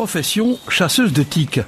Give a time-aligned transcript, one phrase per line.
[0.00, 1.60] Profession chasseuse de tiques.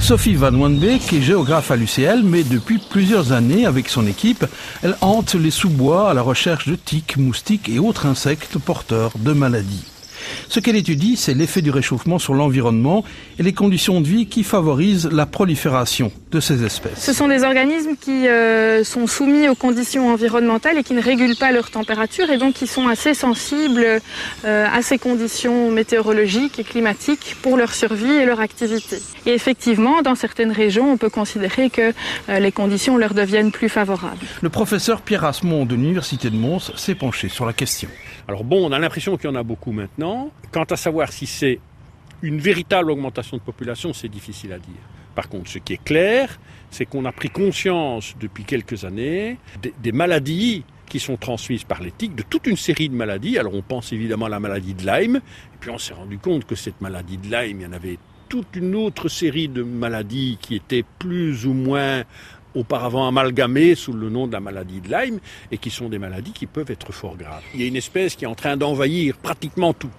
[0.00, 4.44] Sophie Van Wanbeek est géographe à l'UCL, mais depuis plusieurs années, avec son équipe,
[4.82, 9.32] elle hante les sous-bois à la recherche de tiques, moustiques et autres insectes porteurs de
[9.32, 9.84] maladies.
[10.48, 13.04] Ce qu'elle étudie, c'est l'effet du réchauffement sur l'environnement
[13.38, 16.98] et les conditions de vie qui favorisent la prolifération de ces espèces.
[16.98, 21.36] Ce sont des organismes qui euh, sont soumis aux conditions environnementales et qui ne régulent
[21.36, 24.00] pas leur température et donc qui sont assez sensibles
[24.44, 28.98] euh, à ces conditions météorologiques et climatiques pour leur survie et leur activité.
[29.26, 31.92] Et effectivement, dans certaines régions, on peut considérer que
[32.28, 34.26] euh, les conditions leur deviennent plus favorables.
[34.40, 37.88] Le professeur Pierre Asmond de l'Université de Mons s'est penché sur la question.
[38.28, 40.30] Alors bon, on a l'impression qu'il y en a beaucoup maintenant.
[40.50, 41.60] Quant à savoir si c'est
[42.22, 44.74] une véritable augmentation de population, c'est difficile à dire.
[45.14, 46.38] Par contre, ce qui est clair,
[46.70, 49.38] c'est qu'on a pris conscience depuis quelques années
[49.80, 53.38] des, maladies qui sont transmises par les tiques, de toute une série de maladies.
[53.38, 56.44] Alors on pense évidemment à la maladie de Lyme, et puis on s'est rendu compte
[56.44, 57.98] que cette maladie de Lyme, il y en avait
[58.28, 62.02] toute une autre série de maladies qui étaient plus ou moins
[62.56, 65.18] auparavant amalgamées sous le nom de la maladie de Lyme
[65.50, 67.42] et qui sont des maladies qui peuvent être fort graves.
[67.54, 69.90] Il y a une espèce qui est en train d'envahir pratiquement tout,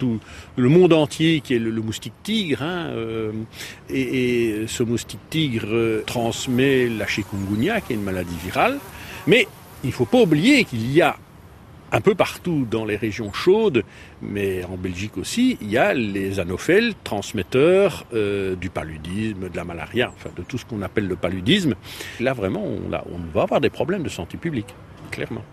[0.56, 3.32] le monde entier qui est le, moustique tigre hein, euh,
[3.88, 8.78] et, et, ce moustique tigre euh, transmet la chikungunya qui est une maladie virale
[9.26, 9.46] mais
[9.84, 11.16] il ne faut pas oublier qu'il y a
[11.92, 13.84] un peu partout dans les régions chaudes,
[14.22, 19.64] mais en Belgique aussi, il y a les anophèles transmetteurs euh, du paludisme, de la
[19.64, 21.74] malaria, enfin de tout ce qu'on appelle le paludisme.
[22.20, 24.74] Là, vraiment, on, on va avoir des problèmes de santé publique,
[25.10, 25.44] clairement.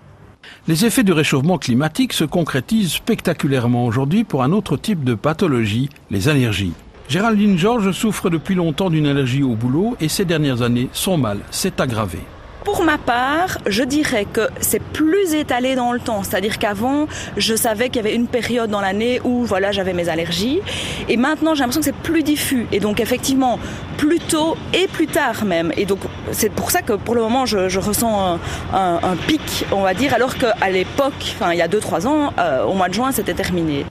[0.68, 5.90] Les effets du réchauffement climatique se concrétisent spectaculairement aujourd'hui pour un autre type de pathologie,
[6.12, 6.74] les allergies.
[7.08, 11.40] Géraldine Georges souffre depuis longtemps d'une allergie au boulot et ces dernières années, son mal
[11.52, 12.20] s'est aggravé.
[12.66, 16.24] Pour ma part, je dirais que c'est plus étalé dans le temps.
[16.24, 17.06] C'est-à-dire qu'avant,
[17.38, 20.62] je savais qu'il y avait une période dans l'année où voilà, j'avais mes allergies.
[21.08, 22.66] Et maintenant, j'ai l'impression que c'est plus diffus.
[22.72, 23.60] Et donc, effectivement,
[23.98, 25.74] plus tôt et plus tard même.
[25.78, 26.00] Et donc,
[26.32, 28.40] c'est pour ça que pour le moment, je, je ressens un,
[28.74, 32.34] un, un, pic, on va dire, alors qu'à l'époque, enfin, il y a 2-3 ans,
[32.40, 33.86] euh, au mois de juin, c'était terminé.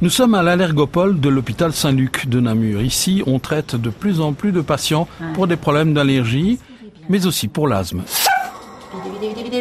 [0.00, 2.82] Nous sommes à l'allergopole de l'hôpital Saint-Luc de Namur.
[2.82, 6.58] Ici, on traite de plus en plus de patients pour des problèmes d'allergie
[7.08, 8.02] mais aussi pour l'asthme.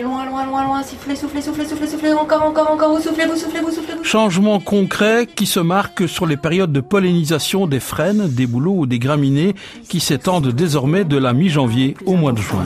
[0.01, 3.35] Loin, loin, loin, loin, soufflez, soufflez, soufflez, soufflez, soufflez, encore, encore, encore, vous soufflez, vous
[3.35, 3.95] soufflez, vous soufflez.
[3.95, 4.03] Vous...
[4.03, 8.85] Changement concret qui se marque sur les périodes de pollinisation des frênes, des bouleaux ou
[8.85, 9.55] des graminées
[9.87, 12.65] qui s'étendent désormais de la mi-janvier au mois de juin.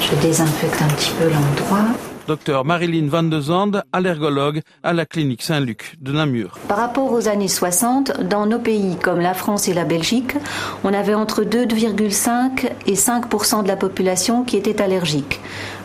[0.00, 1.86] Je désinfecte un petit peu l'endroit.
[2.30, 6.60] Docteur Marilyn Van de Zande, allergologue à la clinique Saint-Luc de Namur.
[6.68, 10.36] Par rapport aux années 60, dans nos pays comme la France et la Belgique,
[10.84, 15.40] on avait entre 2,5 et 5% de la population qui était allergique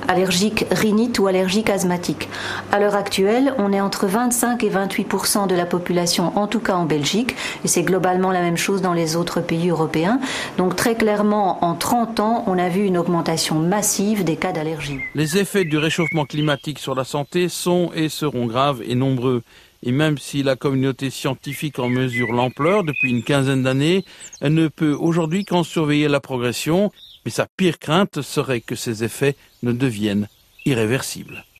[0.08, 2.30] allergique rhinite ou allergique asthmatique.
[2.72, 6.76] À l'heure actuelle, on est entre 25 et 28% de la population, en tout cas
[6.76, 10.20] en Belgique, et c'est globalement la même chose dans les autres pays européens.
[10.58, 15.00] Donc très clairement, en 30 ans, on a vu une augmentation massive des cas d'allergie.
[15.16, 16.35] Les effets du réchauffement climatique
[16.78, 19.44] sur la santé sont et seront graves et nombreux.
[19.84, 24.04] Et même si la communauté scientifique en mesure l'ampleur depuis une quinzaine d'années,
[24.42, 26.92] elle ne peut aujourd'hui qu'en surveiller la progression
[27.26, 30.28] mais sa pire crainte serait que ces effets ne deviennent
[30.66, 31.46] irréversibles.